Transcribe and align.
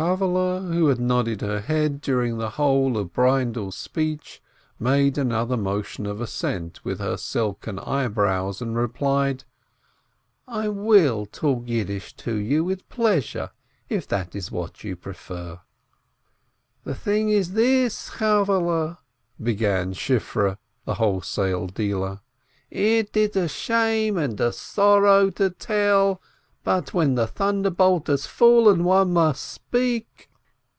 €havvehle, 0.00 0.72
who 0.72 0.86
had 0.86 1.00
nodded 1.00 1.40
her 1.40 1.58
head 1.58 2.00
during 2.00 2.38
the 2.38 2.50
whole 2.50 2.96
of 2.96 3.12
Breindel's 3.12 3.76
speech, 3.76 4.40
made 4.78 5.18
another 5.18 5.56
motion 5.56 6.06
of 6.06 6.20
assent 6.20 6.84
with 6.84 7.00
her 7.00 7.16
silken 7.16 7.80
eyebrows, 7.80 8.62
and 8.62 8.76
replied: 8.76 9.42
"I 10.46 10.68
will 10.68 11.26
talk 11.26 11.66
Yiddish 11.66 12.14
to 12.18 12.36
you 12.36 12.62
with 12.62 12.88
pleasure, 12.88 13.50
if 13.88 14.06
that 14.06 14.36
is 14.36 14.52
what 14.52 14.84
you 14.84 14.94
prefer." 14.94 15.58
"The 16.84 16.94
thing 16.94 17.30
is 17.30 17.54
this, 17.54 18.08
Chavvehle," 18.18 18.98
began 19.42 19.94
Shifreh, 19.94 20.58
the 20.84 20.94
wholesale 20.94 21.66
dealer, 21.66 22.20
"it 22.70 23.16
is 23.16 23.34
a 23.34 23.48
shame 23.48 24.16
and 24.16 24.40
a 24.40 24.52
sorrow 24.52 25.30
to 25.30 25.50
tell, 25.50 26.22
but 26.64 26.92
when 26.92 27.14
the 27.14 27.26
thunderbolt 27.26 28.08
has 28.08 28.26
fallen, 28.26 28.84
one 28.84 29.10
must 29.10 29.42
speak. 29.42 30.28